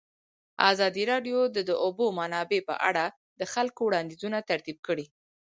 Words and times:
ازادي 0.71 1.03
راډیو 1.11 1.39
د 1.55 1.57
د 1.69 1.71
اوبو 1.85 2.05
منابع 2.19 2.59
په 2.69 2.75
اړه 2.89 3.05
د 3.39 3.41
خلکو 3.53 3.81
وړاندیزونه 3.85 4.37
ترتیب 4.49 4.77
کړي. 4.87 5.05